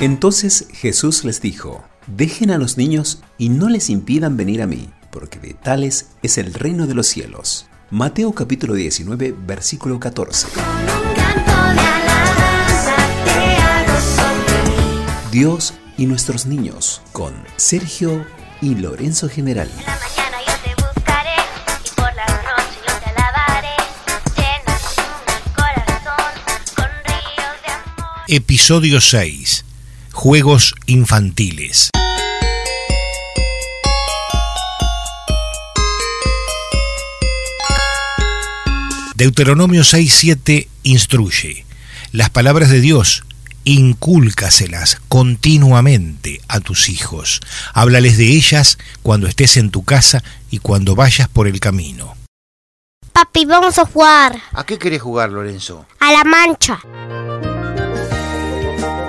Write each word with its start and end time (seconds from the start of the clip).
Entonces 0.00 0.68
Jesús 0.72 1.24
les 1.24 1.40
dijo, 1.40 1.84
dejen 2.06 2.50
a 2.52 2.58
los 2.58 2.76
niños 2.76 3.20
y 3.36 3.48
no 3.48 3.68
les 3.68 3.90
impidan 3.90 4.36
venir 4.36 4.62
a 4.62 4.66
mí, 4.66 4.90
porque 5.10 5.40
de 5.40 5.54
tales 5.54 6.10
es 6.22 6.38
el 6.38 6.54
reino 6.54 6.86
de 6.86 6.94
los 6.94 7.08
cielos. 7.08 7.66
Mateo 7.90 8.32
capítulo 8.32 8.74
19, 8.74 9.34
versículo 9.46 9.98
14. 9.98 10.48
Dios 15.32 15.74
y 15.96 16.06
nuestros 16.06 16.46
niños 16.46 17.02
con 17.12 17.34
Sergio 17.56 18.24
y 18.60 18.76
Lorenzo 18.76 19.28
General. 19.28 19.68
Episodio 28.30 29.00
6. 29.00 29.64
Juegos 30.12 30.74
infantiles. 30.84 31.88
Deuteronomio 39.14 39.80
6.7 39.80 40.68
instruye. 40.82 41.64
Las 42.12 42.28
palabras 42.28 42.68
de 42.68 42.82
Dios 42.82 43.24
incúlcaselas 43.64 45.00
continuamente 45.08 46.42
a 46.48 46.60
tus 46.60 46.90
hijos. 46.90 47.40
Háblales 47.72 48.18
de 48.18 48.26
ellas 48.26 48.76
cuando 49.02 49.26
estés 49.26 49.56
en 49.56 49.70
tu 49.70 49.84
casa 49.84 50.22
y 50.50 50.58
cuando 50.58 50.94
vayas 50.94 51.28
por 51.28 51.48
el 51.48 51.60
camino. 51.60 52.14
Papi, 53.14 53.46
vamos 53.46 53.78
a 53.78 53.86
jugar. 53.86 54.38
¿A 54.52 54.66
qué 54.66 54.78
querés 54.78 55.00
jugar, 55.00 55.30
Lorenzo? 55.30 55.86
A 55.98 56.12
la 56.12 56.24
mancha. 56.24 56.78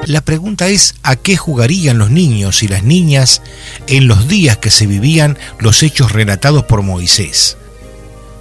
La 0.10 0.22
pregunta 0.22 0.70
es 0.70 0.96
a 1.04 1.18
qué 1.18 1.38
jugarían 1.38 2.00
los 2.00 2.10
niños 2.10 2.64
y 2.64 2.68
las 2.68 2.82
niñas 2.82 3.44
en 3.86 4.08
los 4.08 4.28
días 4.28 4.58
que 4.58 4.72
se 4.72 4.88
vivían 4.88 5.38
los 5.60 5.84
hechos 5.84 6.14
relatados 6.14 6.64
por 6.64 6.82
Moisés. 6.82 7.58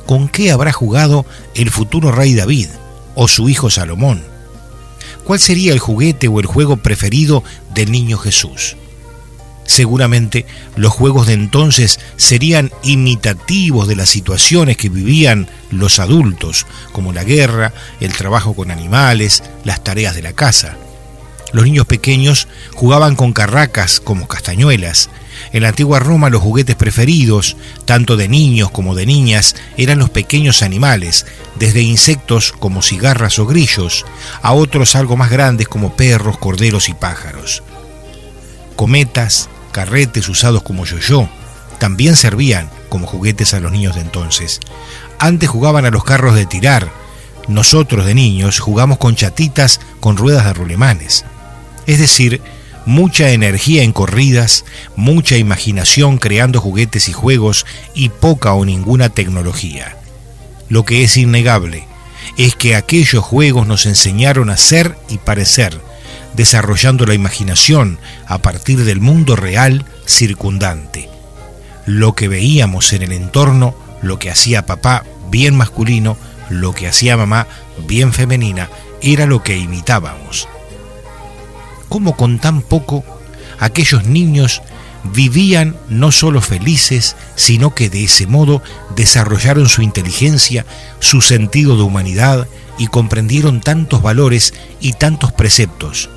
¿Con 0.07 0.31
qué 0.31 0.51
habrá 0.51 0.73
jugado 0.73 1.27
el 1.55 1.71
futuro 1.71 2.11
rey 2.11 2.33
David 2.33 2.69
o 3.15 3.29
su 3.29 3.51
hijo 3.51 3.69
Salomón? 3.69 4.23
¿Cuál 5.25 5.41
sería 5.41 5.75
el 5.75 5.79
juguete 5.79 6.27
o 6.27 6.41
el 6.41 6.47
juego 6.47 6.79
preferido 6.79 7.45
del 7.75 7.93
niño 7.93 8.17
Jesús? 8.17 8.79
Seguramente 9.67 10.47
los 10.75 10.95
juegos 10.95 11.27
de 11.27 11.35
entonces 11.35 12.01
serían 12.17 12.73
imitativos 12.83 13.87
de 13.87 13.97
las 13.97 14.09
situaciones 14.09 14.79
que 14.79 14.89
vivían 14.89 15.51
los 15.71 15.99
adultos, 15.99 16.65
como 16.93 17.13
la 17.13 17.25
guerra, 17.25 17.75
el 18.01 18.15
trabajo 18.15 18.55
con 18.55 18.71
animales, 18.71 19.43
las 19.65 19.85
tareas 19.85 20.15
de 20.15 20.23
la 20.23 20.33
casa. 20.33 20.79
Los 21.53 21.65
niños 21.65 21.87
pequeños 21.87 22.47
jugaban 22.75 23.17
con 23.17 23.33
carracas 23.33 24.01
como 24.01 24.29
castañuelas. 24.29 25.09
En 25.53 25.63
la 25.63 25.69
antigua 25.69 25.99
Roma 25.99 26.29
los 26.29 26.43
juguetes 26.43 26.77
preferidos, 26.77 27.57
tanto 27.85 28.17
de 28.17 28.29
niños 28.29 28.71
como 28.71 28.95
de 28.95 29.07
niñas, 29.07 29.57
eran 29.77 29.99
los 29.99 30.11
pequeños 30.11 30.63
animales, 30.63 31.27
desde 31.57 31.81
insectos 31.81 32.53
como 32.53 32.83
cigarras 32.83 33.39
o 33.39 33.47
grillos, 33.47 34.05
a 34.43 34.53
otros 34.53 34.95
algo 34.95 35.17
más 35.17 35.31
grandes 35.31 35.69
como 35.69 35.97
perros, 35.97 36.39
corderos 36.39 36.89
y 36.89 36.95
pájaros. 36.95 37.63
Cometas, 38.77 39.49
carretes 39.73 40.29
usados 40.29 40.63
como 40.63 40.85
yo-yo, 40.85 41.29
también 41.79 42.17
servían 42.17 42.69
como 42.89 43.07
juguetes 43.07 43.55
a 43.55 43.61
los 43.61 43.73
niños 43.73 43.95
de 43.95 44.03
entonces. 44.03 44.61
Antes 45.19 45.49
jugaban 45.49 45.87
a 45.87 45.91
los 45.91 46.05
carros 46.05 46.35
de 46.35 46.47
tirar, 46.47 46.91
nosotros 47.49 48.05
de 48.05 48.15
niños 48.15 48.59
jugamos 48.59 48.99
con 48.99 49.17
chatitas 49.17 49.81
con 50.01 50.17
ruedas 50.19 50.45
de 50.45 50.53
rulemanes. 50.53 51.25
Es 51.89 51.99
decir, 51.99 52.43
mucha 52.85 53.31
energía 53.31 53.83
en 53.83 53.93
corridas, 53.93 54.67
mucha 54.95 55.39
imaginación 55.39 56.19
creando 56.19 56.61
juguetes 56.61 57.09
y 57.09 57.15
juegos 57.15 57.65
y 57.95 58.11
poca 58.11 58.53
o 58.53 58.67
ninguna 58.67 59.09
tecnología. 59.09 59.97
Lo 60.69 60.85
que 60.85 61.03
es 61.03 61.17
innegable 61.17 61.89
es 62.37 62.55
que 62.55 62.77
aquellos 62.77 63.25
juegos 63.25 63.67
nos 63.67 63.87
enseñaron 63.87 64.51
a 64.51 64.59
ser 64.59 64.99
y 65.09 65.17
parecer, 65.17 65.81
desarrollando 66.35 67.07
la 67.07 67.15
imaginación 67.15 67.99
a 68.27 68.37
partir 68.37 68.85
del 68.85 69.01
mundo 69.01 69.35
real 69.35 69.87
circundante. 70.07 71.09
Lo 71.87 72.15
que 72.15 72.29
veíamos 72.29 72.93
en 72.93 73.01
el 73.01 73.13
entorno, 73.13 73.75
lo 74.03 74.19
que 74.19 74.31
hacía 74.31 74.67
papá 74.67 75.07
bien 75.31 75.57
masculino, 75.57 76.19
lo 76.51 76.75
que 76.75 76.87
hacía 76.87 77.17
mamá 77.17 77.47
bien 77.87 78.13
femenina, 78.13 78.69
era 79.01 79.25
lo 79.25 79.43
que 79.43 79.57
imitábamos 79.57 80.49
cómo 81.89 82.17
con 82.17 82.39
tan 82.39 82.63
poco 82.63 83.05
aquellos 83.59 84.05
niños 84.05 84.63
vivían 85.05 85.77
no 85.89 86.13
solo 86.13 86.41
felices, 86.41 87.17
sino 87.35 87.75
que 87.75 87.89
de 87.89 88.05
ese 88.05 88.27
modo 88.27 88.63
desarrollaron 88.95 89.69
su 89.69 89.83
inteligencia, 89.83 90.67
su 91.01 91.21
sentido 91.21 91.77
de 91.77 91.83
humanidad 91.83 92.47
y 92.79 92.89
comprendieron 92.89 93.61
tantos 93.61 94.03
valores 94.03 94.55
y 94.81 94.93
tantos 94.93 95.33
preceptos. 95.33 96.11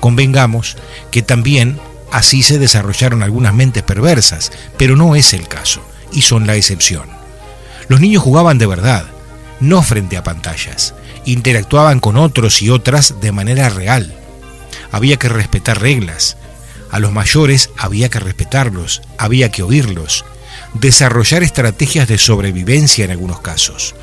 Convengamos 0.00 0.76
que 1.10 1.22
también 1.22 1.78
así 2.10 2.42
se 2.42 2.58
desarrollaron 2.58 3.22
algunas 3.22 3.54
mentes 3.54 3.82
perversas, 3.82 4.52
pero 4.76 4.96
no 4.96 5.14
es 5.14 5.32
el 5.32 5.46
caso, 5.48 5.82
y 6.12 6.22
son 6.22 6.46
la 6.46 6.56
excepción. 6.56 7.08
Los 7.88 8.00
niños 8.00 8.22
jugaban 8.22 8.58
de 8.58 8.66
verdad, 8.66 9.04
no 9.58 9.82
frente 9.82 10.16
a 10.16 10.22
pantallas, 10.22 10.94
interactuaban 11.24 12.00
con 12.00 12.16
otros 12.16 12.62
y 12.62 12.70
otras 12.70 13.20
de 13.20 13.32
manera 13.32 13.68
real, 13.68 14.14
había 14.92 15.16
que 15.16 15.28
respetar 15.28 15.80
reglas. 15.80 16.36
A 16.90 16.98
los 16.98 17.12
mayores 17.12 17.70
había 17.76 18.08
que 18.08 18.20
respetarlos, 18.20 19.02
había 19.18 19.50
que 19.50 19.62
oírlos, 19.62 20.24
desarrollar 20.74 21.42
estrategias 21.42 22.08
de 22.08 22.18
sobrevivencia 22.18 23.04
en 23.04 23.10
algunos 23.10 23.40
casos. 23.40 23.94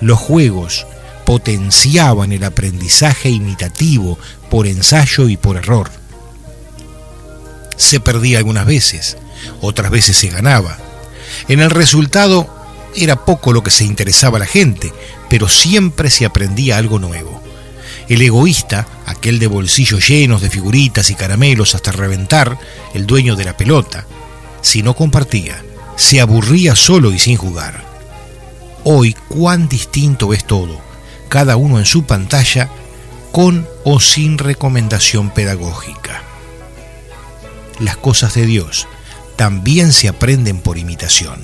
Los 0.00 0.18
juegos 0.18 0.86
potenciaban 1.24 2.32
el 2.32 2.44
aprendizaje 2.44 3.30
imitativo 3.30 4.18
por 4.50 4.66
ensayo 4.66 5.28
y 5.28 5.36
por 5.36 5.56
error. 5.56 5.90
Se 7.76 8.00
perdía 8.00 8.38
algunas 8.38 8.66
veces, 8.66 9.16
otras 9.60 9.90
veces 9.90 10.16
se 10.16 10.28
ganaba. 10.28 10.78
En 11.48 11.60
el 11.60 11.70
resultado 11.70 12.48
era 12.94 13.24
poco 13.24 13.52
lo 13.52 13.62
que 13.62 13.70
se 13.70 13.84
interesaba 13.84 14.38
a 14.38 14.40
la 14.40 14.46
gente, 14.46 14.92
pero 15.28 15.48
siempre 15.48 16.10
se 16.10 16.24
aprendía 16.24 16.78
algo 16.78 16.98
nuevo. 16.98 17.42
El 18.08 18.22
egoísta, 18.22 18.86
aquel 19.26 19.40
de 19.40 19.48
bolsillos 19.48 20.08
llenos 20.08 20.40
de 20.40 20.50
figuritas 20.50 21.10
y 21.10 21.16
caramelos 21.16 21.74
hasta 21.74 21.90
reventar, 21.90 22.60
el 22.94 23.08
dueño 23.08 23.34
de 23.34 23.44
la 23.44 23.56
pelota, 23.56 24.06
si 24.60 24.84
no 24.84 24.94
compartía, 24.94 25.64
se 25.96 26.20
aburría 26.20 26.76
solo 26.76 27.10
y 27.10 27.18
sin 27.18 27.36
jugar. 27.36 27.82
Hoy 28.84 29.16
cuán 29.26 29.68
distinto 29.68 30.32
es 30.32 30.44
todo, 30.44 30.80
cada 31.28 31.56
uno 31.56 31.80
en 31.80 31.86
su 31.86 32.04
pantalla, 32.04 32.70
con 33.32 33.66
o 33.82 33.98
sin 33.98 34.38
recomendación 34.38 35.30
pedagógica. 35.30 36.22
Las 37.80 37.96
cosas 37.96 38.32
de 38.34 38.46
Dios 38.46 38.86
también 39.34 39.92
se 39.92 40.06
aprenden 40.06 40.60
por 40.60 40.78
imitación 40.78 41.40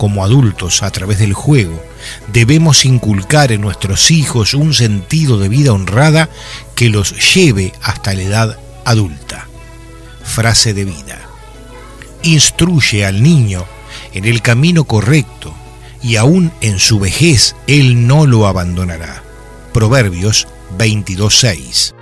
como 0.00 0.24
adultos 0.24 0.82
a 0.82 0.90
través 0.90 1.18
del 1.18 1.34
juego, 1.34 1.78
debemos 2.32 2.86
inculcar 2.86 3.52
en 3.52 3.60
nuestros 3.60 4.10
hijos 4.10 4.54
un 4.54 4.72
sentido 4.72 5.38
de 5.38 5.50
vida 5.50 5.74
honrada 5.74 6.30
que 6.74 6.88
los 6.88 7.34
lleve 7.34 7.74
hasta 7.82 8.14
la 8.14 8.22
edad 8.22 8.58
adulta. 8.86 9.46
Frase 10.24 10.72
de 10.72 10.86
vida. 10.86 11.20
Instruye 12.22 13.04
al 13.04 13.22
niño 13.22 13.66
en 14.14 14.24
el 14.24 14.40
camino 14.40 14.84
correcto 14.84 15.54
y 16.02 16.16
aún 16.16 16.50
en 16.62 16.78
su 16.78 16.98
vejez 16.98 17.54
él 17.66 18.06
no 18.06 18.24
lo 18.24 18.46
abandonará. 18.46 19.22
Proverbios 19.74 20.48
22.6 20.78 21.99